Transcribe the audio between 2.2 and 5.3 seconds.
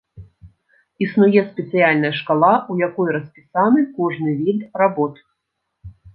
шкала, у якой распісаны кожны від работ.